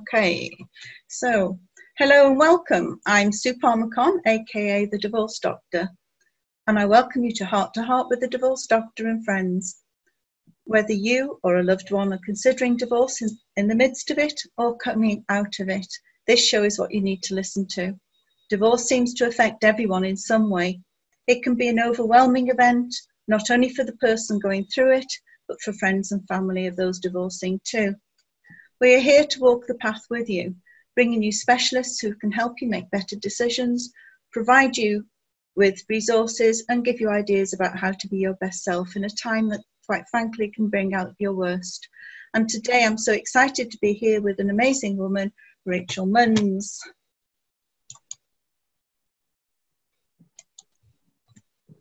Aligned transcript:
Okay, 0.00 0.50
so 1.08 1.58
hello 1.98 2.28
and 2.28 2.38
welcome. 2.38 2.98
I'm 3.04 3.30
Sue 3.30 3.58
Palmer-Conn, 3.58 4.22
aka 4.26 4.86
the 4.86 4.96
Divorce 4.96 5.38
Doctor, 5.38 5.90
and 6.66 6.78
I 6.78 6.86
welcome 6.86 7.22
you 7.22 7.34
to 7.34 7.44
Heart 7.44 7.74
to 7.74 7.82
Heart 7.82 8.06
with 8.08 8.20
the 8.20 8.28
Divorce 8.28 8.66
Doctor 8.66 9.08
and 9.08 9.22
friends. 9.22 9.82
Whether 10.64 10.94
you 10.94 11.38
or 11.42 11.58
a 11.58 11.62
loved 11.62 11.90
one 11.90 12.14
are 12.14 12.20
considering 12.24 12.78
divorce 12.78 13.20
in, 13.20 13.28
in 13.56 13.68
the 13.68 13.74
midst 13.74 14.10
of 14.10 14.16
it 14.16 14.40
or 14.56 14.78
coming 14.78 15.22
out 15.28 15.60
of 15.60 15.68
it, 15.68 15.86
this 16.26 16.48
show 16.48 16.62
is 16.62 16.78
what 16.78 16.94
you 16.94 17.02
need 17.02 17.22
to 17.24 17.34
listen 17.34 17.66
to. 17.72 17.92
Divorce 18.48 18.86
seems 18.86 19.12
to 19.14 19.28
affect 19.28 19.64
everyone 19.64 20.04
in 20.04 20.16
some 20.16 20.48
way. 20.48 20.80
It 21.26 21.42
can 21.42 21.56
be 21.56 21.68
an 21.68 21.78
overwhelming 21.78 22.48
event, 22.48 22.94
not 23.28 23.50
only 23.50 23.68
for 23.68 23.84
the 23.84 23.96
person 23.96 24.38
going 24.38 24.64
through 24.64 24.92
it, 24.94 25.12
but 25.46 25.60
for 25.60 25.74
friends 25.74 26.10
and 26.10 26.26
family 26.26 26.66
of 26.66 26.76
those 26.76 27.00
divorcing 27.00 27.60
too. 27.64 27.94
We 28.80 28.94
are 28.94 29.00
here 29.00 29.26
to 29.26 29.40
walk 29.40 29.66
the 29.66 29.74
path 29.74 30.06
with 30.08 30.30
you, 30.30 30.54
bringing 30.94 31.22
you 31.22 31.32
specialists 31.32 32.00
who 32.00 32.14
can 32.14 32.32
help 32.32 32.62
you 32.62 32.68
make 32.68 32.90
better 32.90 33.14
decisions, 33.14 33.92
provide 34.32 34.78
you 34.78 35.04
with 35.54 35.84
resources, 35.90 36.64
and 36.70 36.82
give 36.82 36.98
you 36.98 37.10
ideas 37.10 37.52
about 37.52 37.78
how 37.78 37.92
to 37.92 38.08
be 38.08 38.16
your 38.16 38.32
best 38.34 38.64
self 38.64 38.96
in 38.96 39.04
a 39.04 39.10
time 39.10 39.50
that, 39.50 39.60
quite 39.84 40.04
frankly, 40.10 40.50
can 40.50 40.68
bring 40.68 40.94
out 40.94 41.14
your 41.18 41.34
worst. 41.34 41.86
And 42.32 42.48
today 42.48 42.84
I'm 42.86 42.96
so 42.96 43.12
excited 43.12 43.70
to 43.70 43.78
be 43.82 43.92
here 43.92 44.22
with 44.22 44.38
an 44.40 44.48
amazing 44.48 44.96
woman, 44.96 45.30
Rachel 45.66 46.06
Munns. 46.06 46.78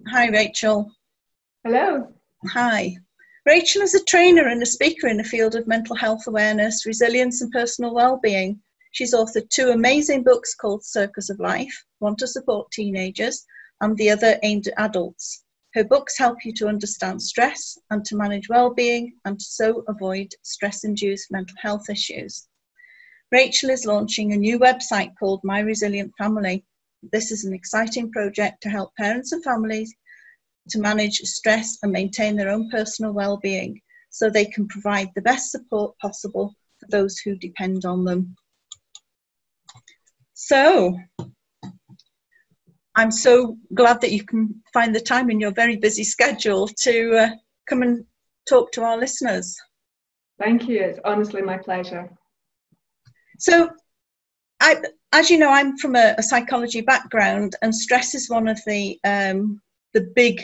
Hi, 0.08 0.28
Rachel. 0.28 0.92
Hello. 1.64 2.14
Hi. 2.50 2.98
Rachel 3.46 3.82
is 3.82 3.96
a 3.96 4.04
trainer 4.04 4.48
and 4.48 4.62
a 4.62 4.66
speaker 4.66 5.08
in 5.08 5.16
the 5.16 5.24
field 5.24 5.56
of 5.56 5.66
mental 5.66 5.96
health 5.96 6.28
awareness, 6.28 6.86
resilience, 6.86 7.42
and 7.42 7.52
personal 7.52 7.94
well-being. 7.94 8.62
She's 8.92 9.14
authored 9.14 9.50
two 9.50 9.70
amazing 9.70 10.24
books 10.24 10.54
called 10.54 10.84
Circus 10.84 11.30
of 11.30 11.40
Life, 11.40 11.86
one 12.00 12.18
to 12.18 12.28
support 12.28 12.70
teenagers 12.72 13.46
and 13.80 13.96
the 13.98 14.10
other 14.10 14.38
aimed 14.44 14.68
at 14.68 14.74
adults. 14.78 15.44
Her 15.74 15.86
books 15.86 16.18
help 16.18 16.44
you 16.44 16.52
to 16.56 16.68
understand 16.68 17.22
stress 17.22 17.78
and 17.92 18.04
to 18.06 18.18
manage 18.18 18.50
well-being 18.50 19.14
and 19.24 19.42
so 19.42 19.86
avoid 19.88 20.34
stress-induced 20.42 21.32
mental 21.32 21.56
health 21.62 21.90
issues. 21.90 22.48
Rachel 23.32 23.70
is 23.70 23.86
launching 23.86 24.34
a 24.34 24.38
new 24.38 24.60
website 24.60 25.14
called 25.18 25.42
My 25.44 25.60
Resilient 25.60 26.12
Family. 26.18 26.66
This 27.12 27.32
is 27.32 27.46
an 27.46 27.54
exciting 27.54 28.12
project 28.12 28.62
to 28.64 28.70
help 28.70 28.96
parents 28.98 29.32
and 29.32 29.44
families 29.44 29.94
to 30.70 30.80
manage 30.80 31.18
stress 31.20 31.78
and 31.84 31.92
maintain 31.92 32.36
their 32.36 32.50
own 32.50 32.70
personal 32.70 33.12
well-being 33.12 33.80
so 34.10 34.30
they 34.30 34.46
can 34.46 34.68
provide 34.68 35.10
the 35.16 35.22
best 35.22 35.52
support 35.52 35.98
possible 36.00 36.54
for 36.80 36.88
those 36.90 37.18
who 37.20 37.36
depend 37.36 37.86
on 37.86 38.06
them. 38.06 38.36
So, 40.34 40.98
I'm 42.96 43.12
so 43.12 43.58
glad 43.74 44.02
that 44.02 44.12
you 44.12 44.26
can 44.26 44.62
find 44.74 44.96
the 44.96 45.00
time 45.00 45.30
in 45.30 45.40
your 45.40 45.52
very 45.52 45.78
busy 45.78 46.04
schedule 46.04 46.68
to 46.84 47.18
uh, 47.18 47.30
come 47.68 47.82
and 47.82 48.06
talk 48.48 48.72
to 48.74 48.84
our 48.84 48.98
listeners. 48.98 49.56
Thank 50.40 50.68
you. 50.68 50.82
It's 50.82 51.00
honestly 51.06 51.42
my 51.42 51.58
pleasure. 51.58 52.10
So, 53.38 53.70
I, 54.60 54.82
as 55.14 55.30
you 55.30 55.38
know, 55.38 55.50
I'm 55.50 55.78
from 55.78 55.96
a, 55.96 56.16
a 56.18 56.24
psychology 56.24 56.82
background, 56.82 57.56
and 57.62 57.74
stress 57.74 58.16
is 58.16 58.30
one 58.30 58.48
of 58.48 58.60
the 58.66 59.00
um, 59.04 59.62
the 59.94 60.12
big 60.16 60.42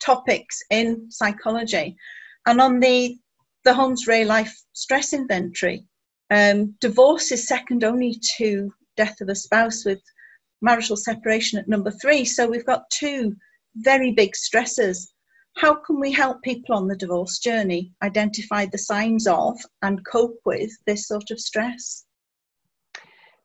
topics 0.00 0.62
in 0.70 1.10
psychology. 1.10 1.96
And 2.46 2.60
on 2.60 2.80
the, 2.80 3.16
the 3.64 3.74
Holmes 3.74 4.06
Rahe 4.06 4.26
Life 4.26 4.56
Stress 4.72 5.12
Inventory, 5.12 5.84
um, 6.30 6.74
divorce 6.80 7.32
is 7.32 7.48
second 7.48 7.84
only 7.84 8.20
to 8.36 8.72
death 8.96 9.20
of 9.20 9.28
a 9.28 9.34
spouse 9.34 9.84
with 9.84 10.00
marital 10.60 10.96
separation 10.96 11.58
at 11.58 11.68
number 11.68 11.90
three. 11.90 12.24
So 12.24 12.48
we've 12.48 12.66
got 12.66 12.90
two 12.90 13.36
very 13.76 14.12
big 14.12 14.34
stresses. 14.34 15.12
How 15.56 15.74
can 15.74 15.98
we 16.00 16.12
help 16.12 16.42
people 16.42 16.74
on 16.74 16.88
the 16.88 16.96
divorce 16.96 17.38
journey 17.38 17.92
identify 18.02 18.66
the 18.66 18.78
signs 18.78 19.26
of 19.26 19.58
and 19.82 20.04
cope 20.06 20.38
with 20.44 20.70
this 20.86 21.08
sort 21.08 21.30
of 21.30 21.40
stress? 21.40 22.04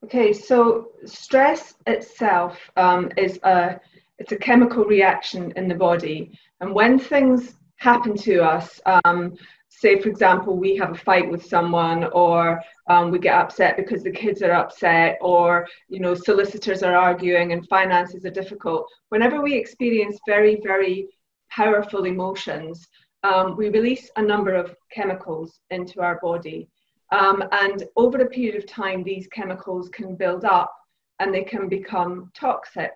Okay, 0.03 0.33
so 0.33 0.89
stress 1.05 1.75
itself 1.87 2.57
um, 2.75 3.09
is 3.17 3.39
a 3.43 3.79
it's 4.19 4.31
a 4.31 4.37
chemical 4.37 4.85
reaction 4.85 5.51
in 5.55 5.67
the 5.67 5.75
body. 5.75 6.37
And 6.61 6.73
when 6.73 6.99
things 6.99 7.55
happen 7.77 8.15
to 8.17 8.43
us, 8.43 8.79
um, 8.85 9.35
say 9.69 9.99
for 9.99 10.09
example, 10.09 10.55
we 10.55 10.75
have 10.77 10.91
a 10.91 10.97
fight 10.97 11.29
with 11.29 11.45
someone, 11.45 12.05
or 12.13 12.61
um, 12.87 13.11
we 13.11 13.19
get 13.19 13.35
upset 13.35 13.75
because 13.75 14.03
the 14.03 14.11
kids 14.11 14.41
are 14.41 14.53
upset, 14.53 15.17
or 15.21 15.67
you 15.89 15.99
know, 15.99 16.13
solicitors 16.13 16.83
are 16.83 16.95
arguing 16.95 17.51
and 17.51 17.67
finances 17.67 18.25
are 18.25 18.29
difficult. 18.29 18.87
Whenever 19.09 19.41
we 19.41 19.53
experience 19.55 20.19
very, 20.27 20.61
very 20.63 21.09
powerful 21.49 22.05
emotions, 22.05 22.87
um, 23.23 23.55
we 23.57 23.69
release 23.69 24.09
a 24.15 24.21
number 24.21 24.53
of 24.53 24.75
chemicals 24.91 25.59
into 25.69 26.01
our 26.01 26.19
body. 26.21 26.69
Um, 27.11 27.43
and 27.51 27.83
over 27.95 28.21
a 28.21 28.29
period 28.29 28.55
of 28.55 28.65
time, 28.65 29.03
these 29.03 29.27
chemicals 29.27 29.89
can 29.89 30.15
build 30.15 30.45
up 30.45 30.73
and 31.19 31.33
they 31.33 31.43
can 31.43 31.69
become 31.69 32.31
toxic. 32.33 32.91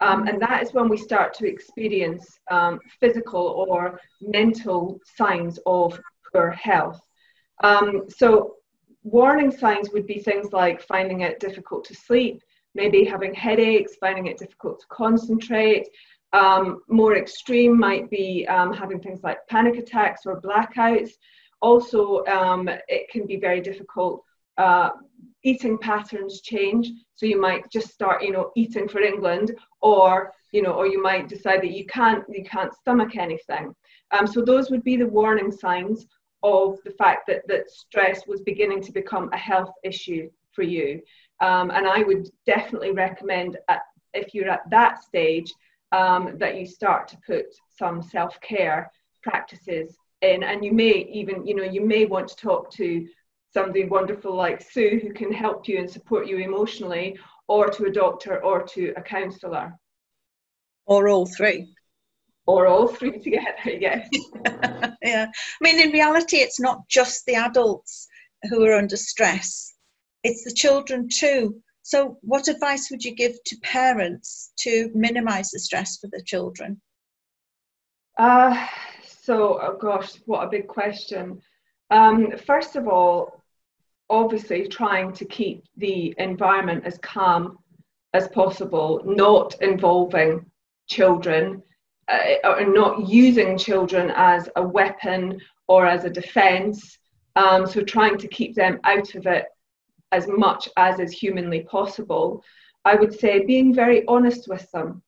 Um, 0.00 0.28
and 0.28 0.40
that 0.42 0.62
is 0.62 0.74
when 0.74 0.88
we 0.88 0.96
start 0.96 1.32
to 1.34 1.46
experience 1.46 2.38
um, 2.50 2.80
physical 3.00 3.66
or 3.68 3.98
mental 4.20 5.00
signs 5.16 5.58
of 5.64 5.98
poor 6.32 6.50
health. 6.50 7.00
Um, 7.64 8.04
so, 8.08 8.56
warning 9.02 9.50
signs 9.50 9.90
would 9.92 10.06
be 10.06 10.18
things 10.18 10.52
like 10.52 10.82
finding 10.82 11.20
it 11.20 11.40
difficult 11.40 11.84
to 11.86 11.94
sleep, 11.94 12.42
maybe 12.74 13.04
having 13.04 13.32
headaches, 13.32 13.96
finding 13.98 14.26
it 14.26 14.36
difficult 14.36 14.80
to 14.80 14.86
concentrate. 14.88 15.88
Um, 16.32 16.82
more 16.88 17.16
extreme 17.16 17.78
might 17.78 18.10
be 18.10 18.46
um, 18.48 18.72
having 18.72 19.00
things 19.00 19.20
like 19.22 19.38
panic 19.48 19.76
attacks 19.76 20.26
or 20.26 20.40
blackouts. 20.42 21.12
Also, 21.62 22.24
um, 22.26 22.68
it 22.68 23.08
can 23.08 23.26
be 23.26 23.36
very 23.36 23.62
difficult 23.62 24.22
uh, 24.58 24.90
eating 25.46 25.78
patterns 25.78 26.40
change. 26.40 26.90
So 27.14 27.24
you 27.24 27.40
might 27.40 27.70
just 27.70 27.90
start 27.92 28.22
you 28.22 28.32
know 28.32 28.50
eating 28.56 28.88
for 28.88 29.00
england 29.00 29.54
or 29.80 30.32
you 30.52 30.62
know 30.62 30.72
or 30.72 30.86
you 30.86 31.00
might 31.02 31.28
decide 31.28 31.62
that 31.62 31.76
you 31.78 31.86
can't 31.86 32.24
you 32.28 32.44
can't 32.44 32.74
stomach 32.74 33.16
anything. 33.16 33.74
Um, 34.10 34.26
so 34.26 34.42
those 34.42 34.70
would 34.70 34.84
be 34.84 34.96
the 34.96 35.06
warning 35.06 35.52
signs 35.52 36.06
of 36.42 36.78
the 36.84 36.90
fact 37.02 37.26
that 37.28 37.46
that 37.48 37.70
stress 37.70 38.26
was 38.26 38.40
beginning 38.42 38.82
to 38.82 38.92
become 38.92 39.30
a 39.32 39.36
health 39.36 39.72
issue 39.84 40.28
for 40.52 40.62
you. 40.62 41.00
Um, 41.40 41.70
and 41.70 41.86
i 41.86 42.02
would 42.02 42.30
definitely 42.46 42.92
recommend 42.92 43.58
at, 43.68 43.82
if 44.14 44.34
you're 44.34 44.48
at 44.48 44.68
that 44.70 45.02
stage 45.02 45.52
um, 45.92 46.38
that 46.38 46.56
you 46.58 46.66
start 46.66 47.08
to 47.08 47.18
put 47.26 47.46
some 47.68 48.02
self-care 48.02 48.90
practices 49.22 49.96
in. 50.22 50.42
And 50.42 50.64
you 50.64 50.72
may 50.72 50.94
even 51.20 51.46
you 51.46 51.54
know 51.54 51.68
you 51.76 51.82
may 51.94 52.04
want 52.06 52.28
to 52.28 52.36
talk 52.36 52.70
to 52.80 53.06
somebody 53.52 53.84
wonderful 53.84 54.34
like 54.34 54.62
Sue 54.70 55.00
who 55.02 55.12
can 55.12 55.32
help 55.32 55.68
you 55.68 55.78
and 55.78 55.90
support 55.90 56.26
you 56.26 56.38
emotionally, 56.38 57.18
or 57.48 57.68
to 57.68 57.84
a 57.84 57.92
doctor 57.92 58.42
or 58.42 58.62
to 58.62 58.92
a 58.96 59.02
counsellor. 59.02 59.78
Or 60.86 61.08
all 61.08 61.26
three. 61.26 61.74
Or 62.46 62.66
all 62.66 62.88
three 62.88 63.18
together, 63.22 63.54
yes. 63.66 64.08
yeah. 65.02 65.26
I 65.30 65.58
mean, 65.60 65.80
in 65.80 65.90
reality, 65.90 66.38
it's 66.38 66.60
not 66.60 66.88
just 66.88 67.24
the 67.26 67.34
adults 67.34 68.08
who 68.50 68.64
are 68.64 68.74
under 68.74 68.96
stress, 68.96 69.74
it's 70.22 70.44
the 70.44 70.52
children 70.52 71.08
too. 71.08 71.62
So, 71.82 72.18
what 72.22 72.48
advice 72.48 72.90
would 72.90 73.04
you 73.04 73.14
give 73.14 73.36
to 73.44 73.56
parents 73.62 74.52
to 74.60 74.90
minimize 74.92 75.50
the 75.50 75.60
stress 75.60 75.98
for 75.98 76.08
the 76.12 76.22
children? 76.24 76.80
Uh, 78.18 78.66
so, 79.22 79.60
oh 79.62 79.76
gosh, 79.80 80.14
what 80.26 80.44
a 80.44 80.50
big 80.50 80.66
question. 80.66 81.40
Um, 81.90 82.32
first 82.46 82.76
of 82.76 82.88
all, 82.88 83.42
obviously 84.08 84.68
trying 84.68 85.12
to 85.14 85.24
keep 85.24 85.64
the 85.76 86.14
environment 86.18 86.84
as 86.84 86.98
calm 86.98 87.58
as 88.14 88.28
possible, 88.28 89.02
not 89.04 89.60
involving 89.60 90.46
children 90.88 91.62
uh, 92.08 92.34
or 92.44 92.66
not 92.66 93.08
using 93.08 93.58
children 93.58 94.12
as 94.14 94.48
a 94.56 94.62
weapon 94.62 95.40
or 95.68 95.86
as 95.86 96.04
a 96.04 96.10
defense. 96.10 96.98
Um, 97.34 97.66
so 97.66 97.82
trying 97.82 98.16
to 98.18 98.28
keep 98.28 98.54
them 98.54 98.80
out 98.84 99.14
of 99.14 99.26
it 99.26 99.46
as 100.12 100.28
much 100.28 100.68
as 100.76 101.00
is 101.00 101.12
humanly 101.12 101.62
possible. 101.62 102.42
I 102.84 102.94
would 102.94 103.18
say 103.18 103.44
being 103.44 103.74
very 103.74 104.06
honest 104.06 104.48
with 104.48 104.70
them, 104.70 105.02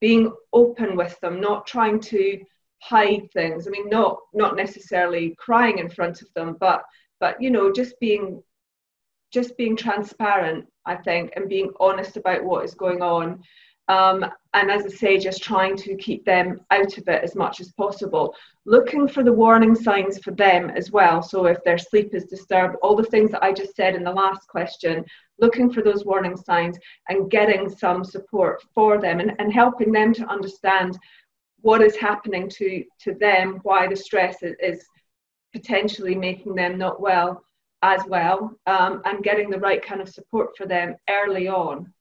being 0.00 0.32
open 0.52 0.96
with 0.96 1.18
them, 1.20 1.40
not 1.40 1.66
trying 1.66 1.98
to 2.00 2.38
hide 2.82 3.30
things. 3.32 3.66
I 3.66 3.70
mean, 3.70 3.88
not 3.88 4.18
not 4.34 4.56
necessarily 4.56 5.36
crying 5.38 5.78
in 5.78 5.88
front 5.88 6.20
of 6.20 6.28
them, 6.34 6.56
but 6.58 6.82
but 7.20 7.40
you 7.40 7.50
know, 7.50 7.72
just 7.72 7.98
being 8.00 8.42
just 9.32 9.56
being 9.56 9.76
transparent, 9.76 10.66
I 10.84 10.96
think, 10.96 11.32
and 11.36 11.48
being 11.48 11.72
honest 11.80 12.16
about 12.16 12.44
what 12.44 12.64
is 12.64 12.74
going 12.74 13.00
on. 13.00 13.42
Um, 13.88 14.24
and 14.54 14.70
as 14.70 14.84
I 14.84 14.88
say, 14.88 15.18
just 15.18 15.42
trying 15.42 15.76
to 15.78 15.96
keep 15.96 16.24
them 16.24 16.60
out 16.70 16.98
of 16.98 17.08
it 17.08 17.24
as 17.24 17.34
much 17.34 17.60
as 17.60 17.72
possible. 17.72 18.34
Looking 18.64 19.08
for 19.08 19.22
the 19.22 19.32
warning 19.32 19.74
signs 19.74 20.18
for 20.18 20.30
them 20.30 20.70
as 20.70 20.92
well. 20.92 21.22
So 21.22 21.46
if 21.46 21.62
their 21.64 21.78
sleep 21.78 22.14
is 22.14 22.24
disturbed, 22.24 22.76
all 22.82 22.94
the 22.94 23.04
things 23.04 23.30
that 23.32 23.42
I 23.42 23.52
just 23.52 23.74
said 23.74 23.94
in 23.94 24.04
the 24.04 24.12
last 24.12 24.46
question, 24.48 25.04
looking 25.40 25.72
for 25.72 25.82
those 25.82 26.04
warning 26.04 26.36
signs 26.36 26.78
and 27.08 27.30
getting 27.30 27.68
some 27.68 28.04
support 28.04 28.62
for 28.74 29.00
them 29.00 29.20
and, 29.20 29.32
and 29.38 29.52
helping 29.52 29.90
them 29.90 30.14
to 30.14 30.26
understand 30.26 30.96
what 31.62 31.80
is 31.80 31.96
happening 31.96 32.48
to, 32.48 32.84
to 33.00 33.14
them, 33.14 33.60
why 33.62 33.88
the 33.88 33.96
stress 33.96 34.42
is, 34.42 34.54
is 34.62 34.84
potentially 35.52 36.14
making 36.14 36.54
them 36.54 36.76
not 36.76 37.00
well 37.00 37.42
as 37.82 38.02
well, 38.06 38.54
um, 38.66 39.02
and 39.04 39.24
getting 39.24 39.50
the 39.50 39.58
right 39.58 39.84
kind 39.84 40.00
of 40.00 40.08
support 40.08 40.56
for 40.56 40.66
them 40.66 40.96
early 41.08 41.48
on. 41.48 41.92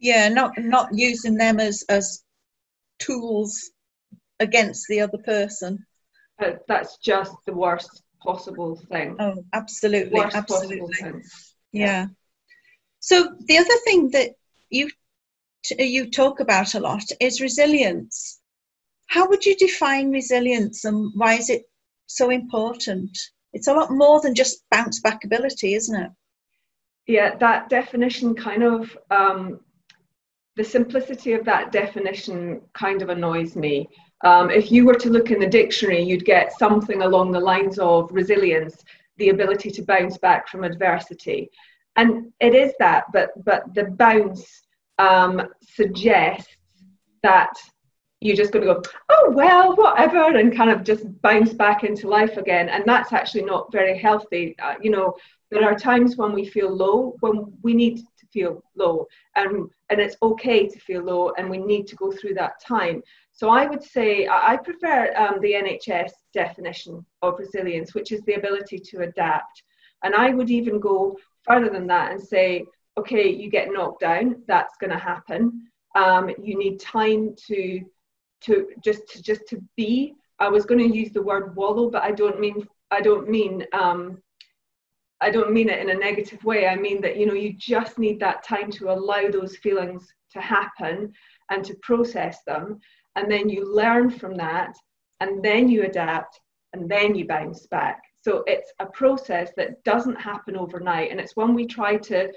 Yeah 0.00 0.30
not 0.30 0.52
not 0.56 0.88
using 0.92 1.36
them 1.36 1.60
as 1.60 1.84
as 1.88 2.24
tools 2.98 3.70
against 4.40 4.86
the 4.88 5.00
other 5.00 5.18
person. 5.18 5.84
Uh, 6.42 6.52
that's 6.66 6.96
just 6.98 7.34
the 7.46 7.52
worst 7.52 8.02
possible 8.22 8.76
thing. 8.90 9.16
Oh 9.18 9.44
absolutely 9.52 10.20
worst 10.20 10.36
absolutely. 10.36 10.88
yeah. 11.02 11.22
yeah. 11.72 12.06
So 13.00 13.36
the 13.40 13.58
other 13.58 13.76
thing 13.84 14.10
that 14.10 14.30
you 14.70 14.90
you 15.78 16.10
talk 16.10 16.40
about 16.40 16.74
a 16.74 16.80
lot 16.80 17.04
is 17.20 17.40
resilience 17.40 18.39
how 19.10 19.28
would 19.28 19.44
you 19.44 19.56
define 19.56 20.10
resilience 20.10 20.84
and 20.84 21.12
why 21.14 21.34
is 21.34 21.50
it 21.50 21.62
so 22.06 22.30
important 22.30 23.10
it's 23.52 23.68
a 23.68 23.74
lot 23.74 23.90
more 23.90 24.20
than 24.20 24.34
just 24.34 24.64
bounce 24.70 25.00
back 25.00 25.24
ability 25.24 25.74
isn't 25.74 26.02
it 26.02 26.10
yeah 27.06 27.36
that 27.36 27.68
definition 27.68 28.34
kind 28.34 28.62
of 28.62 28.96
um, 29.10 29.60
the 30.60 30.64
simplicity 30.64 31.32
of 31.32 31.44
that 31.44 31.72
definition 31.72 32.60
kind 32.74 33.00
of 33.00 33.08
annoys 33.08 33.56
me. 33.56 33.88
Um, 34.22 34.50
if 34.50 34.70
you 34.70 34.84
were 34.84 34.94
to 34.96 35.08
look 35.08 35.30
in 35.30 35.40
the 35.40 35.46
dictionary, 35.46 36.02
you'd 36.02 36.24
get 36.26 36.58
something 36.58 37.00
along 37.00 37.32
the 37.32 37.40
lines 37.40 37.78
of 37.78 38.10
resilience, 38.12 38.84
the 39.16 39.30
ability 39.30 39.70
to 39.70 39.82
bounce 39.82 40.18
back 40.18 40.48
from 40.48 40.64
adversity. 40.64 41.50
And 41.96 42.32
it 42.40 42.54
is 42.54 42.74
that, 42.78 43.04
but, 43.12 43.30
but 43.42 43.74
the 43.74 43.84
bounce 43.84 44.62
um, 44.98 45.48
suggests 45.62 46.54
that 47.22 47.52
you're 48.20 48.36
just 48.36 48.52
going 48.52 48.66
to 48.66 48.74
go, 48.74 48.82
oh, 49.08 49.32
well, 49.34 49.74
whatever, 49.76 50.36
and 50.36 50.54
kind 50.54 50.70
of 50.70 50.84
just 50.84 51.04
bounce 51.22 51.54
back 51.54 51.84
into 51.84 52.08
life 52.08 52.36
again. 52.36 52.68
And 52.68 52.84
that's 52.86 53.12
actually 53.12 53.44
not 53.44 53.72
very 53.72 53.98
healthy. 53.98 54.54
Uh, 54.62 54.74
you 54.82 54.90
know, 54.90 55.16
there 55.50 55.64
are 55.64 55.74
times 55.74 56.16
when 56.16 56.32
we 56.32 56.44
feel 56.44 56.70
low, 56.70 57.16
when 57.20 57.52
we 57.62 57.74
need 57.74 57.98
to 57.98 58.26
feel 58.32 58.62
low 58.76 59.06
and 59.36 59.68
and 59.90 60.00
it's 60.00 60.16
okay 60.22 60.68
to 60.68 60.78
feel 60.78 61.02
low 61.02 61.32
and 61.36 61.48
we 61.48 61.58
need 61.58 61.86
to 61.86 61.96
go 61.96 62.12
through 62.12 62.34
that 62.34 62.60
time 62.60 63.02
so 63.32 63.48
i 63.50 63.66
would 63.66 63.82
say 63.82 64.28
i 64.28 64.56
prefer 64.56 65.12
um, 65.16 65.40
the 65.40 65.52
nhs 65.52 66.12
definition 66.32 67.04
of 67.22 67.38
resilience 67.38 67.94
which 67.94 68.12
is 68.12 68.20
the 68.22 68.34
ability 68.34 68.78
to 68.78 69.00
adapt 69.00 69.62
and 70.04 70.14
i 70.14 70.30
would 70.30 70.50
even 70.50 70.78
go 70.78 71.16
further 71.42 71.70
than 71.70 71.86
that 71.86 72.12
and 72.12 72.20
say 72.20 72.64
okay 72.96 73.28
you 73.28 73.50
get 73.50 73.72
knocked 73.72 74.00
down 74.00 74.40
that's 74.46 74.76
going 74.80 74.90
to 74.90 74.98
happen 74.98 75.66
um, 75.96 76.30
you 76.40 76.56
need 76.56 76.78
time 76.78 77.34
to 77.48 77.80
to 78.42 78.68
just 78.82 79.08
to 79.08 79.22
just 79.22 79.42
to 79.48 79.62
be 79.76 80.14
i 80.38 80.48
was 80.48 80.64
going 80.64 80.80
to 80.80 80.96
use 80.96 81.12
the 81.12 81.22
word 81.22 81.54
wallow 81.56 81.90
but 81.90 82.02
i 82.02 82.10
don't 82.10 82.40
mean 82.40 82.66
i 82.90 83.00
don't 83.00 83.28
mean 83.28 83.64
um, 83.72 84.20
I 85.20 85.30
don't 85.30 85.52
mean 85.52 85.68
it 85.68 85.80
in 85.80 85.90
a 85.90 85.94
negative 85.94 86.42
way. 86.44 86.66
I 86.66 86.76
mean 86.76 87.00
that 87.02 87.16
you 87.16 87.26
know 87.26 87.34
you 87.34 87.52
just 87.52 87.98
need 87.98 88.18
that 88.20 88.42
time 88.42 88.70
to 88.72 88.90
allow 88.90 89.28
those 89.28 89.56
feelings 89.56 90.12
to 90.32 90.40
happen 90.40 91.12
and 91.50 91.64
to 91.64 91.74
process 91.82 92.42
them, 92.44 92.80
and 93.16 93.30
then 93.30 93.48
you 93.48 93.74
learn 93.74 94.10
from 94.10 94.34
that, 94.36 94.74
and 95.20 95.42
then 95.42 95.68
you 95.68 95.84
adapt, 95.84 96.40
and 96.72 96.90
then 96.90 97.14
you 97.14 97.26
bounce 97.26 97.66
back. 97.66 98.00
So 98.22 98.44
it's 98.46 98.72
a 98.78 98.86
process 98.86 99.50
that 99.56 99.82
doesn't 99.84 100.20
happen 100.20 100.56
overnight, 100.56 101.10
and 101.10 101.20
it's 101.20 101.36
when 101.36 101.54
we 101.54 101.66
try 101.66 101.96
to 101.96 102.32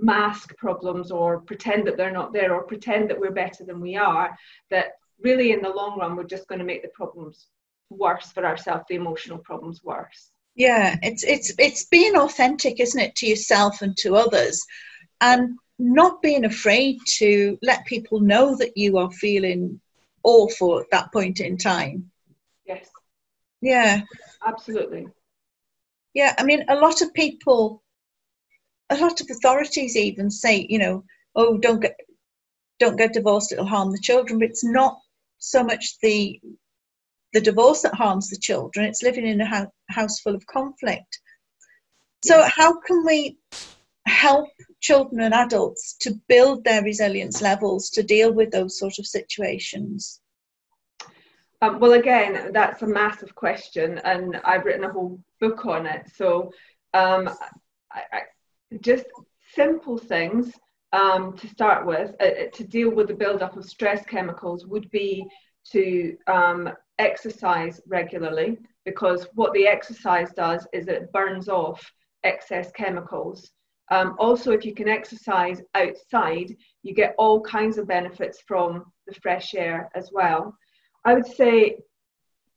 mask 0.00 0.56
problems 0.58 1.10
or 1.10 1.40
pretend 1.40 1.84
that 1.86 1.96
they're 1.96 2.12
not 2.12 2.32
there 2.32 2.54
or 2.54 2.62
pretend 2.62 3.10
that 3.10 3.18
we're 3.18 3.32
better 3.32 3.64
than 3.64 3.80
we 3.80 3.96
are 3.96 4.36
that 4.70 4.92
really 5.20 5.52
in 5.52 5.62
the 5.62 5.68
long 5.68 5.98
run 5.98 6.16
we're 6.16 6.24
just 6.24 6.48
going 6.48 6.58
to 6.58 6.64
make 6.64 6.82
the 6.82 6.88
problems 6.88 7.48
worse 7.90 8.30
for 8.32 8.44
ourselves 8.44 8.84
the 8.88 8.94
emotional 8.94 9.38
problems 9.38 9.82
worse. 9.82 10.30
Yeah 10.54 10.96
it's 11.02 11.24
it's 11.24 11.52
it's 11.58 11.84
being 11.86 12.16
authentic 12.16 12.80
isn't 12.80 13.00
it 13.00 13.16
to 13.16 13.26
yourself 13.26 13.82
and 13.82 13.96
to 13.98 14.16
others? 14.16 14.64
And 15.20 15.58
not 15.78 16.22
being 16.22 16.44
afraid 16.44 16.98
to 17.18 17.58
let 17.62 17.86
people 17.86 18.20
know 18.20 18.56
that 18.56 18.76
you 18.76 18.98
are 18.98 19.10
feeling 19.12 19.80
awful 20.24 20.80
at 20.80 20.90
that 20.90 21.12
point 21.12 21.40
in 21.40 21.56
time. 21.56 22.10
Yes. 22.66 22.88
Yeah. 23.60 24.02
Absolutely. 24.46 25.06
Yeah 26.14 26.34
i 26.38 26.44
mean 26.44 26.64
a 26.68 26.76
lot 26.76 27.02
of 27.02 27.12
people 27.14 27.82
a 28.90 28.96
lot 28.96 29.20
of 29.20 29.28
authorities 29.30 29.96
even 29.96 30.30
say 30.30 30.66
you 30.68 30.78
know 30.78 31.04
oh 31.36 31.58
don't 31.58 31.80
get 31.80 31.96
don't 32.78 32.96
get 32.96 33.12
divorced 33.12 33.52
it'll 33.52 33.66
harm 33.66 33.92
the 33.92 33.98
children 33.98 34.38
but 34.38 34.48
it's 34.48 34.64
not 34.64 34.98
so 35.38 35.62
much 35.62 35.98
the 36.02 36.40
the 37.34 37.40
divorce 37.40 37.82
that 37.82 37.94
harms 37.94 38.30
the 38.30 38.38
children, 38.38 38.86
it's 38.86 39.02
living 39.02 39.26
in 39.26 39.40
a 39.40 39.46
ho- 39.46 39.72
house 39.90 40.20
full 40.20 40.34
of 40.34 40.46
conflict. 40.46 41.20
So, 42.24 42.38
yes. 42.38 42.52
how 42.56 42.80
can 42.80 43.04
we 43.04 43.38
help 44.06 44.48
children 44.80 45.20
and 45.20 45.34
adults 45.34 45.96
to 46.00 46.18
build 46.28 46.64
their 46.64 46.82
resilience 46.82 47.42
levels 47.42 47.90
to 47.90 48.02
deal 48.02 48.32
with 48.32 48.50
those 48.50 48.78
sort 48.78 48.98
of 48.98 49.06
situations? 49.06 50.20
Um, 51.60 51.80
well, 51.80 51.92
again, 51.94 52.52
that's 52.52 52.82
a 52.82 52.86
massive 52.86 53.34
question, 53.34 53.98
and 53.98 54.40
I've 54.44 54.64
written 54.64 54.84
a 54.84 54.92
whole 54.92 55.20
book 55.40 55.66
on 55.66 55.86
it. 55.86 56.10
So, 56.14 56.52
um, 56.94 57.28
I, 57.92 58.02
I, 58.12 58.20
just 58.80 59.04
simple 59.54 59.98
things 59.98 60.52
um, 60.92 61.36
to 61.36 61.48
start 61.48 61.86
with 61.86 62.14
uh, 62.20 62.50
to 62.52 62.64
deal 62.64 62.90
with 62.90 63.08
the 63.08 63.14
buildup 63.14 63.56
of 63.56 63.64
stress 63.64 64.04
chemicals 64.06 64.66
would 64.66 64.90
be 64.90 65.24
to 65.72 66.16
um, 66.26 66.70
exercise 66.98 67.80
regularly 67.86 68.58
because 68.84 69.26
what 69.34 69.52
the 69.52 69.66
exercise 69.66 70.32
does 70.32 70.66
is 70.72 70.88
it 70.88 71.12
burns 71.12 71.48
off 71.48 71.92
excess 72.24 72.70
chemicals. 72.72 73.50
Um, 73.90 74.16
also, 74.18 74.52
if 74.52 74.64
you 74.64 74.74
can 74.74 74.88
exercise 74.88 75.62
outside, 75.74 76.54
you 76.82 76.94
get 76.94 77.14
all 77.18 77.40
kinds 77.40 77.78
of 77.78 77.86
benefits 77.86 78.42
from 78.46 78.84
the 79.06 79.14
fresh 79.22 79.54
air 79.54 79.90
as 79.94 80.10
well. 80.12 80.54
I 81.04 81.14
would 81.14 81.26
say 81.26 81.78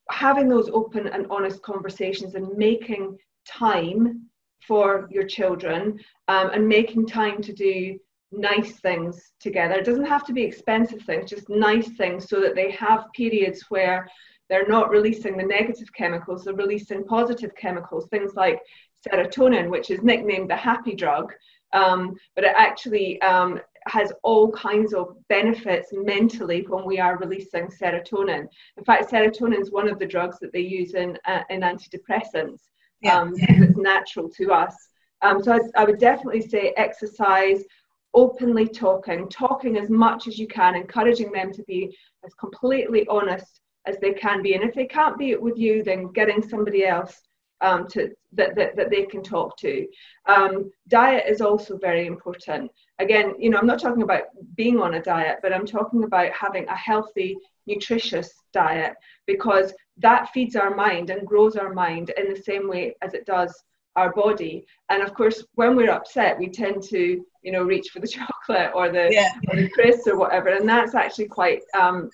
having 0.09 0.49
those 0.49 0.69
open 0.69 1.07
and 1.07 1.27
honest 1.29 1.61
conversations 1.61 2.35
and 2.35 2.57
making 2.57 3.17
time 3.47 4.27
for 4.67 5.07
your 5.09 5.25
children 5.25 5.99
um, 6.27 6.49
and 6.51 6.67
making 6.67 7.07
time 7.07 7.41
to 7.41 7.53
do 7.53 7.97
nice 8.31 8.79
things 8.79 9.31
together. 9.39 9.75
It 9.75 9.85
doesn't 9.85 10.05
have 10.05 10.25
to 10.25 10.33
be 10.33 10.43
expensive 10.43 11.01
things, 11.01 11.29
just 11.29 11.49
nice 11.49 11.89
things 11.89 12.29
so 12.29 12.39
that 12.41 12.55
they 12.55 12.71
have 12.71 13.11
periods 13.13 13.65
where 13.69 14.07
they're 14.49 14.67
not 14.67 14.89
releasing 14.89 15.37
the 15.37 15.43
negative 15.43 15.93
chemicals, 15.93 16.43
they're 16.43 16.53
releasing 16.53 17.05
positive 17.05 17.55
chemicals, 17.55 18.07
things 18.07 18.35
like 18.35 18.59
serotonin, 19.07 19.69
which 19.69 19.89
is 19.89 20.03
nicknamed 20.03 20.49
the 20.49 20.55
happy 20.55 20.93
drug, 20.95 21.33
um, 21.73 22.15
but 22.35 22.43
it 22.43 22.53
actually 22.57 23.21
um, 23.21 23.59
has 23.87 24.11
all 24.23 24.51
kinds 24.51 24.93
of 24.93 25.15
benefits 25.29 25.89
mentally 25.91 26.65
when 26.67 26.85
we 26.85 26.99
are 26.99 27.17
releasing 27.17 27.67
serotonin. 27.67 28.47
In 28.77 28.83
fact, 28.83 29.11
serotonin 29.11 29.59
is 29.59 29.71
one 29.71 29.87
of 29.87 29.99
the 29.99 30.05
drugs 30.05 30.37
that 30.39 30.51
they 30.51 30.59
use 30.59 30.93
in, 30.93 31.17
uh, 31.25 31.41
in 31.49 31.61
antidepressants. 31.61 32.59
Yeah. 33.01 33.19
Um, 33.19 33.33
it's 33.37 33.77
natural 33.77 34.29
to 34.29 34.51
us. 34.51 34.75
Um, 35.23 35.41
so 35.43 35.53
I, 35.53 35.59
I 35.81 35.85
would 35.85 35.99
definitely 35.99 36.41
say 36.41 36.73
exercise, 36.77 37.63
openly 38.13 38.67
talking, 38.67 39.29
talking 39.29 39.77
as 39.77 39.89
much 39.89 40.27
as 40.27 40.37
you 40.37 40.47
can, 40.47 40.75
encouraging 40.75 41.31
them 41.31 41.51
to 41.53 41.63
be 41.63 41.97
as 42.25 42.33
completely 42.33 43.07
honest 43.07 43.61
as 43.85 43.97
they 43.99 44.13
can 44.13 44.41
be. 44.41 44.53
And 44.53 44.63
if 44.63 44.75
they 44.75 44.85
can't 44.85 45.17
be 45.17 45.31
it 45.31 45.41
with 45.41 45.57
you, 45.57 45.83
then 45.83 46.11
getting 46.11 46.41
somebody 46.41 46.85
else 46.85 47.21
um, 47.61 47.87
to 47.89 48.09
that, 48.33 48.55
that, 48.55 48.75
that 48.75 48.89
they 48.89 49.03
can 49.03 49.23
talk 49.23 49.57
to. 49.57 49.87
Um, 50.25 50.71
diet 50.87 51.25
is 51.27 51.41
also 51.41 51.77
very 51.77 52.07
important. 52.07 52.71
Again, 52.99 53.33
you 53.39 53.49
know, 53.49 53.57
I'm 53.57 53.67
not 53.67 53.79
talking 53.79 54.03
about 54.03 54.23
being 54.55 54.79
on 54.79 54.95
a 54.95 55.01
diet, 55.01 55.39
but 55.41 55.53
I'm 55.53 55.65
talking 55.65 56.03
about 56.03 56.31
having 56.31 56.67
a 56.67 56.75
healthy, 56.75 57.37
nutritious 57.67 58.31
diet 58.51 58.93
because 59.27 59.73
that 59.97 60.29
feeds 60.29 60.55
our 60.55 60.75
mind 60.75 61.09
and 61.09 61.27
grows 61.27 61.55
our 61.55 61.73
mind 61.73 62.11
in 62.17 62.33
the 62.33 62.41
same 62.41 62.67
way 62.67 62.95
as 63.01 63.13
it 63.13 63.25
does 63.25 63.63
our 63.95 64.13
body. 64.13 64.65
And 64.89 65.03
of 65.03 65.13
course, 65.13 65.43
when 65.55 65.75
we're 65.75 65.91
upset, 65.91 66.37
we 66.37 66.49
tend 66.49 66.83
to, 66.83 67.23
you 67.43 67.51
know, 67.51 67.63
reach 67.63 67.89
for 67.89 67.99
the 67.99 68.07
chocolate 68.47 68.71
or 68.73 68.89
the, 68.89 69.09
yeah. 69.11 69.33
or 69.49 69.55
the 69.55 69.69
crisps 69.69 70.07
or 70.07 70.17
whatever. 70.17 70.49
And 70.49 70.67
that's 70.67 70.95
actually 70.95 71.27
quite 71.27 71.61
um, 71.77 72.09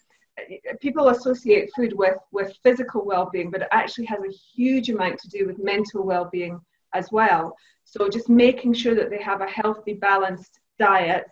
people 0.82 1.10
associate 1.10 1.70
food 1.76 1.94
with 1.94 2.18
with 2.32 2.56
physical 2.62 3.04
well-being 3.04 3.50
but 3.50 3.64
it 3.64 3.68
actually 3.72 4.06
has 4.06 4.20
a 4.20 4.38
huge 4.56 4.92
amount 4.92 5.20
to 5.20 5.28
do 5.30 5.48
with 5.48 5.58
mental 5.58 6.06
well-being 6.06 6.60
as 6.94 7.12
well 7.12 7.56
so 7.86 8.08
just 8.08 8.30
making 8.30 8.72
sure 8.72 8.94
that 8.94 9.10
they 9.10 9.20
have 9.20 9.42
a 9.42 9.48
healthy 9.48 9.94
balanced 9.94 10.60
diet 10.78 11.28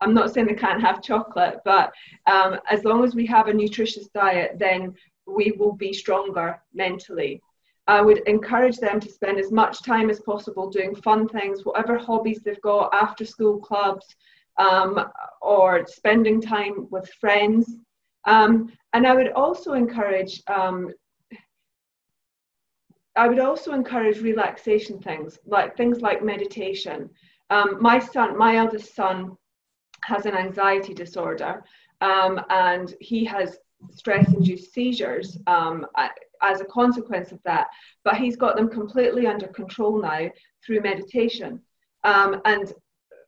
I'm 0.00 0.14
not 0.14 0.32
saying 0.32 0.46
they 0.46 0.54
can't 0.54 0.80
have 0.80 1.02
chocolate, 1.02 1.58
but 1.64 1.92
um, 2.26 2.58
as 2.70 2.84
long 2.84 3.04
as 3.04 3.14
we 3.14 3.26
have 3.26 3.48
a 3.48 3.54
nutritious 3.54 4.08
diet, 4.08 4.58
then 4.58 4.94
we 5.26 5.52
will 5.52 5.74
be 5.74 5.92
stronger 5.92 6.60
mentally. 6.72 7.42
I 7.86 8.00
would 8.02 8.18
encourage 8.26 8.78
them 8.78 9.00
to 9.00 9.10
spend 9.10 9.38
as 9.38 9.50
much 9.50 9.82
time 9.82 10.10
as 10.10 10.20
possible 10.20 10.70
doing 10.70 10.94
fun 10.94 11.28
things, 11.28 11.64
whatever 11.64 11.98
hobbies 11.98 12.40
they've 12.40 12.60
got, 12.60 12.94
after 12.94 13.24
school 13.24 13.58
clubs, 13.58 14.06
um, 14.58 15.10
or 15.40 15.86
spending 15.86 16.40
time 16.40 16.86
with 16.90 17.08
friends. 17.20 17.76
Um, 18.26 18.72
and 18.92 19.06
I 19.06 19.14
would 19.14 19.32
also 19.32 19.72
encourage 19.72 20.42
um, 20.46 20.92
I 23.16 23.28
would 23.28 23.40
also 23.40 23.72
encourage 23.72 24.20
relaxation 24.20 25.00
things, 25.00 25.38
like 25.44 25.76
things 25.76 26.00
like 26.00 26.24
meditation. 26.24 27.10
Um, 27.50 27.76
my 27.80 27.98
son, 27.98 28.38
my 28.38 28.56
eldest 28.56 28.94
son, 28.94 29.36
has 30.04 30.26
an 30.26 30.34
anxiety 30.34 30.94
disorder, 30.94 31.64
um, 32.00 32.40
and 32.48 32.94
he 33.00 33.24
has 33.24 33.58
stress-induced 33.90 34.72
seizures 34.72 35.38
um, 35.46 35.86
as 36.42 36.60
a 36.60 36.64
consequence 36.64 37.32
of 37.32 37.40
that. 37.44 37.68
But 38.04 38.16
he's 38.16 38.36
got 38.36 38.56
them 38.56 38.68
completely 38.68 39.26
under 39.26 39.48
control 39.48 40.00
now 40.00 40.30
through 40.64 40.80
meditation. 40.80 41.60
Um, 42.04 42.40
and 42.44 42.72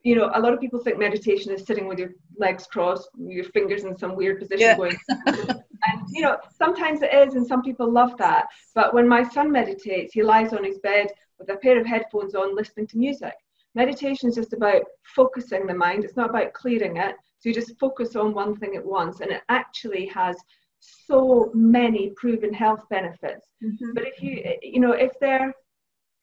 you 0.03 0.17
know, 0.17 0.31
a 0.35 0.41
lot 0.41 0.53
of 0.53 0.61
people 0.61 0.81
think 0.81 0.99
meditation 0.99 1.53
is 1.53 1.65
sitting 1.65 1.87
with 1.87 1.99
your 1.99 2.11
legs 2.37 2.67
crossed, 2.67 3.09
your 3.17 3.45
fingers 3.45 3.85
in 3.85 3.97
some 3.97 4.17
weird 4.17 4.41
position 4.41 4.61
yeah. 4.61 4.77
going. 4.77 4.97
and 5.27 6.03
you 6.11 6.23
know, 6.23 6.39
sometimes 6.57 7.03
it 7.03 7.15
is, 7.15 7.35
and 7.35 7.47
some 7.47 7.63
people 7.63 7.91
love 7.91 8.17
that. 8.19 8.47
But 8.75 8.95
when 8.95 9.07
my 9.07 9.23
son 9.23 9.53
meditates, 9.53 10.13
he 10.13 10.23
lies 10.23 10.53
on 10.53 10.65
his 10.65 10.79
bed 10.79 11.09
with 11.39 11.51
a 11.51 11.57
pair 11.57 11.81
of 11.81 11.87
headphones 11.87 12.35
on, 12.35 12.57
listening 12.57 12.89
to 12.89 12.99
music. 12.99 13.35
Meditation 13.75 14.29
is 14.29 14.35
just 14.35 14.53
about 14.53 14.83
focusing 15.03 15.67
the 15.67 15.75
mind. 15.75 16.05
It's 16.05 16.17
not 16.17 16.31
about 16.31 16.53
clearing 16.53 16.97
it. 16.97 17.15
So 17.39 17.49
you 17.49 17.55
just 17.55 17.79
focus 17.79 18.17
on 18.17 18.35
one 18.35 18.57
thing 18.57 18.77
at 18.77 18.85
once, 18.85 19.21
and 19.21 19.31
it 19.31 19.43
actually 19.49 20.07
has 20.07 20.37
so 20.83 21.51
many 21.55 22.11
proven 22.17 22.53
health 22.53 22.83
benefits. 22.91 23.49
Mm-hmm. 23.63 23.93
But 23.95 24.05
if 24.07 24.23
you, 24.23 24.43
you 24.63 24.81
know, 24.81 24.93
if 24.93 25.13
they're 25.21 25.55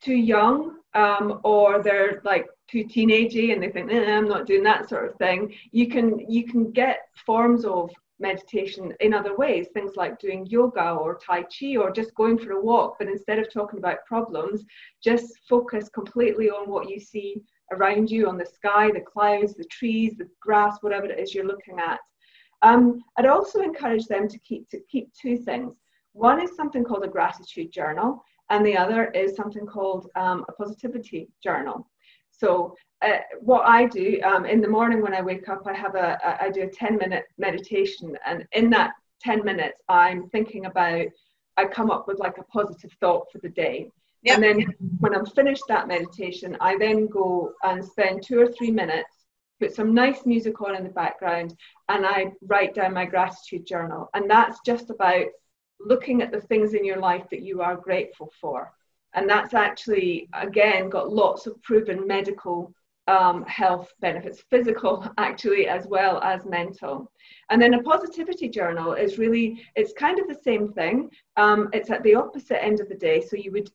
too 0.04 0.16
young 0.16 0.78
um, 0.94 1.40
or 1.44 1.82
they're 1.82 2.22
like 2.24 2.48
too 2.70 2.84
teenagey 2.84 3.54
and 3.54 3.62
they 3.62 3.70
think 3.70 3.92
eh, 3.92 4.16
i'm 4.16 4.28
not 4.28 4.46
doing 4.46 4.64
that 4.64 4.88
sort 4.88 5.10
of 5.10 5.16
thing 5.18 5.54
you 5.72 5.88
can 5.88 6.20
you 6.30 6.46
can 6.46 6.72
get 6.72 7.08
forms 7.26 7.66
of 7.66 7.90
meditation 8.20 8.94
in 9.00 9.14
other 9.14 9.36
ways 9.36 9.68
things 9.74 9.96
like 9.96 10.20
doing 10.20 10.46
yoga 10.48 10.92
or 10.92 11.18
tai 11.18 11.44
chi 11.44 11.76
or 11.78 11.92
just 11.92 12.14
going 12.16 12.38
for 12.38 12.52
a 12.52 12.62
walk 12.62 12.96
but 13.00 13.08
instead 13.08 13.40
of 13.40 13.52
talking 13.52 13.80
about 13.80 14.06
problems 14.06 14.64
just 15.04 15.40
focus 15.48 15.90
completely 15.90 16.50
on 16.50 16.70
what 16.70 16.90
you 16.90 17.00
see 17.00 17.42
around 17.72 18.10
you 18.10 18.28
on 18.28 18.38
the 18.38 18.46
sky 18.46 18.92
the 18.92 19.02
clouds 19.02 19.56
the 19.56 19.64
trees 19.66 20.16
the 20.18 20.28
grass 20.42 20.78
whatever 20.82 21.06
it 21.06 21.20
is 21.20 21.34
you're 21.34 21.46
looking 21.46 21.80
at 21.80 22.00
um, 22.62 23.02
i'd 23.18 23.26
also 23.26 23.62
encourage 23.62 24.06
them 24.06 24.28
to 24.28 24.38
keep 24.40 24.70
to 24.70 24.80
keep 24.92 25.12
two 25.14 25.38
things 25.38 25.76
one 26.14 26.42
is 26.42 26.56
something 26.56 26.84
called 26.84 27.04
a 27.04 27.08
gratitude 27.08 27.72
journal 27.72 28.24
and 28.50 28.66
the 28.66 28.78
other 28.78 29.06
is 29.12 29.36
something 29.36 29.66
called 29.66 30.10
um, 30.16 30.46
a 30.50 30.52
positivity 30.52 31.30
journal. 31.44 31.88
So 32.32 32.76
uh, 33.02 33.20
what 33.42 33.68
I 33.68 33.86
do 33.86 34.20
um, 34.24 34.46
in 34.46 34.62
the 34.62 34.68
morning 34.68 35.02
when 35.02 35.14
I 35.14 35.22
wake 35.22 35.48
up, 35.50 35.64
I 35.66 35.74
have 35.74 35.96
a, 35.96 36.18
a 36.24 36.46
I 36.46 36.50
do 36.50 36.64
a 36.64 36.68
10 36.68 36.98
minute 36.98 37.26
meditation, 37.38 38.18
and 38.26 38.46
in 38.54 38.70
that 38.72 38.92
10 39.22 39.44
minutes, 39.44 39.80
I'm 39.90 40.30
thinking 40.30 40.66
about 40.66 41.08
I 41.58 41.66
come 41.66 41.92
up 41.92 42.08
with 42.08 42.20
like 42.20 42.38
a 42.38 42.44
positive 42.44 42.92
thought 43.00 43.28
for 43.32 43.40
the 43.40 43.50
day. 43.50 43.92
Yep. 44.24 44.36
And 44.36 44.44
then 44.44 44.74
when 45.00 45.16
I'm 45.16 45.26
finished 45.26 45.64
that 45.68 45.88
meditation, 45.88 46.58
I 46.60 46.78
then 46.78 47.08
go 47.08 47.54
and 47.64 47.84
spend 47.84 48.24
two 48.24 48.40
or 48.40 48.48
three 48.48 48.72
minutes, 48.72 49.19
put 49.60 49.76
some 49.76 49.94
nice 49.94 50.26
music 50.26 50.62
on 50.62 50.76
in 50.76 50.84
the 50.84 50.90
background, 50.90 51.56
and 51.90 52.06
I 52.06 52.34
write 52.48 52.74
down 52.74 52.94
my 52.94 53.06
gratitude 53.06 53.66
journal. 53.66 54.10
And 54.14 54.30
that's 54.30 54.60
just 54.66 54.90
about 54.90 55.26
looking 55.80 56.22
at 56.22 56.32
the 56.32 56.42
things 56.42 56.74
in 56.74 56.86
your 56.86 57.00
life 57.00 57.26
that 57.32 57.42
you 57.42 57.62
are 57.62 57.76
grateful 57.76 58.32
for. 58.40 58.72
And 59.14 59.30
that's 59.30 59.54
actually, 59.54 60.30
again, 60.34 60.90
got 60.90 61.12
lots 61.12 61.48
of 61.48 61.62
proven 61.64 62.06
medical 62.06 62.74
um, 63.10 63.44
health 63.46 63.92
benefits, 64.02 64.44
physical 64.52 65.10
actually, 65.18 65.68
as 65.68 65.88
well 65.88 66.22
as 66.22 66.46
mental. 66.46 67.12
And 67.50 67.62
then 67.62 67.74
a 67.74 67.82
positivity 67.82 68.50
journal 68.50 68.94
is 68.94 69.18
really, 69.18 69.64
it's 69.76 69.94
kind 69.94 70.20
of 70.20 70.28
the 70.28 70.40
same 70.44 70.72
thing. 70.74 71.10
Um, 71.36 71.70
it's 71.74 71.90
at 71.90 72.04
the 72.04 72.16
opposite 72.16 72.64
end 72.64 72.80
of 72.80 72.90
the 72.90 72.96
day. 72.96 73.22
So 73.22 73.36
you 73.36 73.52
would, 73.52 73.72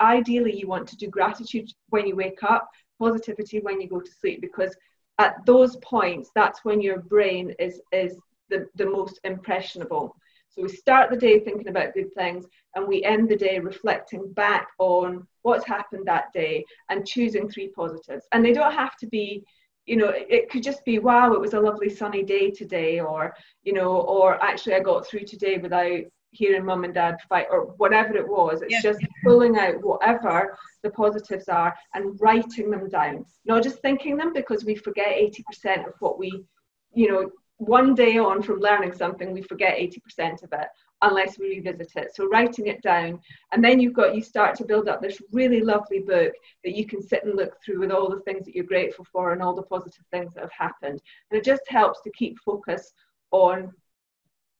ideally, 0.00 0.58
you 0.58 0.66
want 0.66 0.88
to 0.88 0.96
do 0.96 1.08
gratitude 1.08 1.70
when 1.90 2.06
you 2.06 2.16
wake 2.16 2.42
up, 2.42 2.70
positivity 2.98 3.60
when 3.60 3.80
you 3.80 3.88
go 3.88 4.00
to 4.00 4.10
sleep, 4.10 4.40
because 4.40 4.74
at 5.18 5.44
those 5.46 5.76
points, 5.76 6.30
that's 6.34 6.64
when 6.64 6.80
your 6.80 7.00
brain 7.00 7.54
is, 7.58 7.80
is 7.92 8.16
the, 8.50 8.66
the 8.76 8.86
most 8.86 9.20
impressionable. 9.24 10.14
So 10.50 10.62
we 10.62 10.68
start 10.68 11.10
the 11.10 11.16
day 11.16 11.40
thinking 11.40 11.68
about 11.68 11.94
good 11.94 12.12
things 12.14 12.46
and 12.74 12.88
we 12.88 13.04
end 13.04 13.28
the 13.28 13.36
day 13.36 13.58
reflecting 13.58 14.32
back 14.32 14.68
on 14.78 15.26
what's 15.42 15.66
happened 15.66 16.06
that 16.06 16.32
day 16.32 16.64
and 16.88 17.06
choosing 17.06 17.48
three 17.48 17.68
positives. 17.68 18.26
And 18.32 18.44
they 18.44 18.52
don't 18.52 18.72
have 18.72 18.96
to 18.98 19.06
be, 19.06 19.44
you 19.86 19.96
know, 19.96 20.12
it 20.14 20.50
could 20.50 20.62
just 20.62 20.84
be, 20.84 20.98
wow, 20.98 21.32
it 21.32 21.40
was 21.40 21.54
a 21.54 21.60
lovely 21.60 21.88
sunny 21.88 22.22
day 22.22 22.50
today, 22.50 23.00
or, 23.00 23.34
you 23.62 23.72
know, 23.72 24.00
or 24.00 24.42
actually 24.42 24.74
I 24.74 24.80
got 24.80 25.06
through 25.06 25.24
today 25.24 25.58
without 25.58 26.02
hearing 26.30 26.64
mum 26.64 26.84
and 26.84 26.94
dad 26.94 27.16
fight 27.28 27.46
or 27.50 27.66
whatever 27.78 28.16
it 28.16 28.28
was. 28.28 28.62
It's 28.62 28.82
just 28.82 29.00
pulling 29.24 29.58
out 29.58 29.82
whatever 29.82 30.56
the 30.82 30.90
positives 30.90 31.48
are 31.48 31.74
and 31.94 32.20
writing 32.20 32.70
them 32.70 32.88
down, 32.88 33.24
not 33.44 33.62
just 33.62 33.80
thinking 33.80 34.16
them 34.16 34.32
because 34.32 34.64
we 34.64 34.74
forget 34.74 35.16
80% 35.16 35.86
of 35.86 35.94
what 36.00 36.18
we, 36.18 36.44
you 36.92 37.10
know, 37.10 37.30
one 37.58 37.94
day 37.94 38.18
on 38.18 38.40
from 38.40 38.60
learning 38.60 38.94
something, 38.94 39.32
we 39.32 39.42
forget 39.42 39.76
80% 39.76 40.44
of 40.44 40.52
it 40.52 40.68
unless 41.02 41.38
we 41.38 41.48
revisit 41.48 41.90
it. 41.96 42.14
So 42.14 42.28
writing 42.28 42.68
it 42.68 42.82
down, 42.82 43.20
and 43.52 43.62
then 43.62 43.80
you've 43.80 43.94
got 43.94 44.14
you 44.14 44.22
start 44.22 44.56
to 44.56 44.64
build 44.64 44.88
up 44.88 45.00
this 45.00 45.20
really 45.32 45.60
lovely 45.60 46.00
book 46.00 46.32
that 46.64 46.76
you 46.76 46.86
can 46.86 47.02
sit 47.02 47.24
and 47.24 47.36
look 47.36 47.54
through 47.64 47.80
with 47.80 47.90
all 47.90 48.08
the 48.08 48.20
things 48.20 48.44
that 48.44 48.54
you're 48.54 48.64
grateful 48.64 49.06
for 49.10 49.32
and 49.32 49.42
all 49.42 49.54
the 49.54 49.62
positive 49.62 50.04
things 50.10 50.34
that 50.34 50.42
have 50.42 50.52
happened. 50.52 51.00
And 51.30 51.38
it 51.38 51.44
just 51.44 51.62
helps 51.68 52.00
to 52.02 52.10
keep 52.10 52.38
focus 52.38 52.92
on, 53.32 53.72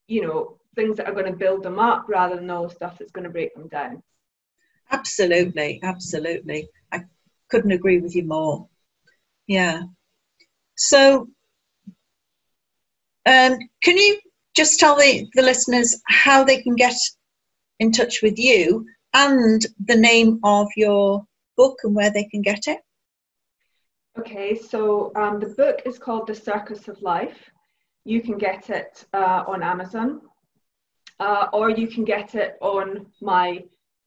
you 0.09 0.23
know, 0.23 0.58
things 0.75 0.97
that 0.97 1.07
are 1.07 1.15
going 1.15 1.31
to 1.31 1.39
build 1.39 1.63
them 1.63 1.79
up 1.79 2.07
rather 2.09 2.37
than 2.37 2.51
all 2.51 2.69
the 2.69 2.75
stuff 2.75 2.99
that's 2.99 3.13
going 3.13 3.25
to 3.25 3.31
break 3.31 3.55
them 3.55 3.69
down. 3.69 4.03
Absolutely, 4.91 5.81
absolutely. 5.83 6.69
I 6.93 7.05
couldn't 7.49 7.73
agree 7.73 7.99
with 7.99 8.15
you 8.15 8.25
more. 8.25 8.69
Yeah. 9.47 9.83
So 10.77 11.29
um, 13.27 13.59
can 13.83 13.97
you 13.97 14.19
just 14.57 14.81
tell 14.81 14.97
the, 14.97 15.29
the 15.35 15.43
listeners 15.43 16.01
how 16.07 16.45
they 16.45 16.63
can 16.63 16.75
get 16.75 16.97
in 17.81 17.93
touch 17.93 18.23
with 18.23 18.39
you 18.39 18.87
and 19.15 19.65
the 19.85 19.97
name 19.97 20.41
of 20.45 20.69
your 20.77 21.25
book 21.57 21.79
and 21.85 21.95
where 21.95 22.11
they 22.11 22.25
can 22.25 22.43
get 22.43 22.67
it? 22.67 22.81
Okay, 24.19 24.57
so 24.57 25.13
um, 25.15 25.39
the 25.39 25.47
book 25.47 25.83
is 25.85 25.99
called 25.99 26.27
The 26.27 26.35
Circus 26.35 26.89
of 26.89 27.01
Life. 27.03 27.51
You 28.05 28.21
can 28.21 28.39
get 28.39 28.71
it 28.71 29.05
uh, 29.13 29.45
on 29.47 29.63
Amazon 29.63 30.23
uh, 31.21 31.47
or 31.53 31.71
you 31.71 31.89
can 31.89 32.05
get 32.05 32.35
it 32.35 32.57
on 32.61 33.07
my 33.21 33.65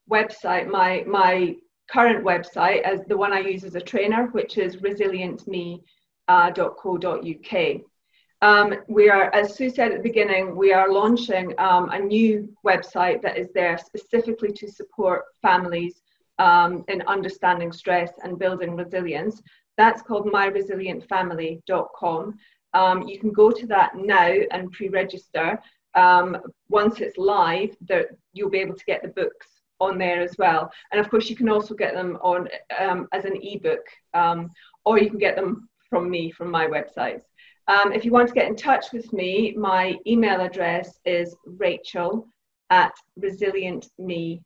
website, 0.09 0.67
my, 0.67 1.03
my 1.07 1.55
current 1.89 2.23
website, 2.23 2.81
as 2.81 3.01
the 3.07 3.17
one 3.17 3.33
I 3.33 3.39
use 3.39 3.63
as 3.63 3.75
a 3.75 3.81
trainer, 3.81 4.27
which 4.27 4.57
is 4.57 4.77
resilientme.co.uk. 4.77 5.83
Uh, 7.53 7.77
um, 8.43 8.73
we 8.87 9.07
are, 9.09 9.31
as 9.35 9.55
Sue 9.55 9.69
said 9.69 9.91
at 9.91 9.97
the 9.97 10.03
beginning, 10.03 10.55
we 10.55 10.73
are 10.73 10.91
launching 10.91 11.53
um, 11.59 11.89
a 11.89 11.99
new 11.99 12.51
website 12.65 13.21
that 13.21 13.37
is 13.37 13.49
there 13.53 13.77
specifically 13.77 14.51
to 14.53 14.71
support 14.71 15.25
families 15.43 16.01
um, 16.39 16.83
in 16.87 17.03
understanding 17.03 17.71
stress 17.71 18.09
and 18.23 18.39
building 18.39 18.75
resilience. 18.75 19.43
That's 19.77 20.01
called 20.01 20.25
myresilientfamily.com. 20.25 22.39
Um, 22.73 23.07
you 23.07 23.19
can 23.19 23.31
go 23.31 23.51
to 23.51 23.67
that 23.67 23.95
now 23.95 24.33
and 24.51 24.71
pre-register. 24.71 25.59
Um, 25.95 26.37
once 26.69 26.99
it's 27.01 27.17
live, 27.17 27.75
there, 27.81 28.11
you'll 28.33 28.49
be 28.49 28.59
able 28.59 28.75
to 28.75 28.85
get 28.85 29.01
the 29.01 29.09
books 29.09 29.47
on 29.79 29.97
there 29.97 30.21
as 30.21 30.35
well. 30.37 30.71
And 30.91 31.01
of 31.01 31.09
course, 31.09 31.29
you 31.29 31.35
can 31.35 31.49
also 31.49 31.73
get 31.73 31.93
them 31.93 32.17
on 32.21 32.47
um, 32.79 33.07
as 33.11 33.25
an 33.25 33.37
ebook, 33.41 33.85
or 34.85 34.99
you 34.99 35.09
can 35.09 35.19
get 35.19 35.35
them 35.35 35.69
from 35.89 36.09
me 36.09 36.31
from 36.31 36.49
my 36.49 36.67
websites. 36.67 37.23
Um, 37.67 37.93
if 37.93 38.03
you 38.05 38.11
want 38.11 38.27
to 38.27 38.33
get 38.33 38.47
in 38.47 38.55
touch 38.55 38.87
with 38.91 39.11
me, 39.13 39.53
my 39.57 39.95
email 40.07 40.41
address 40.41 40.99
is 41.05 41.35
rachel 41.45 42.27
at 42.69 42.93
resilientme.co.uk. 43.19 44.41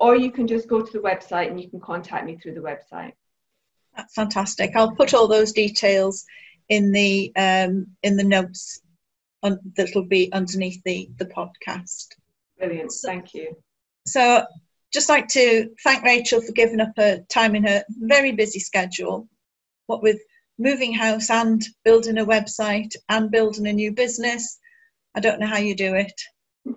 Or 0.00 0.16
you 0.16 0.32
can 0.32 0.46
just 0.48 0.68
go 0.68 0.82
to 0.82 0.92
the 0.92 0.98
website 0.98 1.48
and 1.48 1.60
you 1.60 1.70
can 1.70 1.80
contact 1.80 2.26
me 2.26 2.36
through 2.36 2.54
the 2.54 2.60
website. 2.60 3.12
That's 3.96 4.14
fantastic. 4.14 4.72
I'll 4.74 4.94
put 4.94 5.14
all 5.14 5.28
those 5.28 5.52
details 5.52 6.24
in 6.68 6.90
the 6.90 7.32
um, 7.36 7.86
in 8.02 8.16
the 8.16 8.24
notes 8.24 8.80
on, 9.44 9.58
that'll 9.76 10.06
be 10.06 10.32
underneath 10.32 10.82
the 10.84 11.08
the 11.18 11.26
podcast. 11.26 12.08
Brilliant. 12.58 12.92
Thank 13.04 13.34
you. 13.34 13.56
So, 14.06 14.44
just 14.92 15.08
like 15.08 15.28
to 15.28 15.70
thank 15.84 16.04
Rachel 16.04 16.40
for 16.40 16.52
giving 16.52 16.80
up 16.80 16.92
her 16.96 17.24
time 17.30 17.54
in 17.54 17.64
her 17.64 17.84
very 17.88 18.32
busy 18.32 18.58
schedule. 18.58 19.28
What 19.86 20.02
with 20.02 20.18
moving 20.58 20.92
house 20.92 21.30
and 21.30 21.62
building 21.84 22.18
a 22.18 22.24
website 22.24 22.94
and 23.08 23.30
building 23.30 23.66
a 23.66 23.72
new 23.72 23.92
business. 23.92 24.58
I 25.14 25.20
don't 25.20 25.40
know 25.40 25.46
how 25.46 25.58
you 25.58 25.74
do 25.74 25.94
it. 25.94 26.20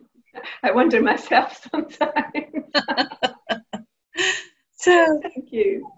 I 0.63 0.71
wonder 0.71 1.01
myself 1.01 1.67
sometimes. 1.71 2.13
so, 4.73 5.19
thank 5.23 5.51
you. 5.51 5.89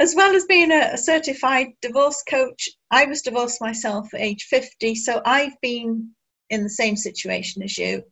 As 0.00 0.14
well 0.14 0.34
as 0.34 0.46
being 0.46 0.72
a, 0.72 0.96
certified 0.96 1.74
divorce 1.82 2.22
coach, 2.22 2.70
I 2.90 3.04
was 3.04 3.20
divorced 3.20 3.60
myself 3.60 4.14
at 4.14 4.22
age 4.22 4.44
50, 4.44 4.94
so 4.94 5.20
I've 5.26 5.60
been 5.60 6.12
in 6.48 6.62
the 6.62 6.70
same 6.70 6.96
situation 6.96 7.62
as 7.62 7.76
you. 7.76 8.04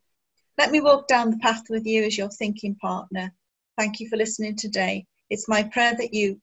Let 0.58 0.70
me 0.70 0.82
walk 0.82 1.08
down 1.08 1.30
the 1.30 1.38
path 1.38 1.62
with 1.70 1.86
you 1.86 2.04
as 2.04 2.18
your 2.18 2.28
thinking 2.28 2.74
partner. 2.74 3.32
Thank 3.78 4.00
you 4.00 4.08
for 4.10 4.18
listening 4.18 4.56
today. 4.56 5.06
It's 5.30 5.48
my 5.48 5.62
prayer 5.62 5.94
that 5.96 6.12
you 6.12 6.42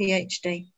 PhD. 0.00 0.68